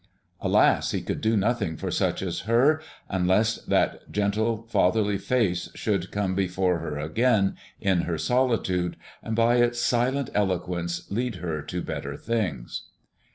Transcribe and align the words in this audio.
Alas! 0.39 0.89
he 0.89 1.01
could 1.03 1.21
do 1.21 1.37
nothing 1.37 1.77
for 1.77 1.91
such 1.91 2.23
as 2.23 2.39
her, 2.49 2.81
unless 3.07 3.57
that 3.65 4.11
gentle, 4.11 4.63
fatherly 4.67 5.19
face 5.19 5.69
should 5.75 6.09
come 6.11 6.33
before 6.33 6.79
her 6.79 6.97
again, 6.97 7.55
in 7.79 8.01
her 8.01 8.17
solitude, 8.17 8.97
and, 9.21 9.35
by 9.35 9.57
its 9.57 9.79
silent 9.79 10.31
eloquence, 10.33 11.05
lead 11.11 11.35
her 11.35 11.61
to 11.61 11.83
better 11.83 12.17
things. 12.17 12.87